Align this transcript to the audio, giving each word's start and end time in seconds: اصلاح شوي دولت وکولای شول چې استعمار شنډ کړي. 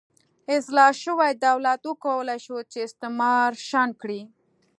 اصلاح 0.55 0.91
شوي 1.03 1.31
دولت 1.45 1.81
وکولای 1.85 2.39
شول 2.45 2.63
چې 2.71 2.77
استعمار 2.87 3.51
شنډ 3.67 3.91
کړي. 4.01 4.21